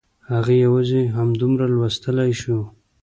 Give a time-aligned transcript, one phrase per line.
[0.31, 2.57] هغه یوازې همدومره لوستلی شو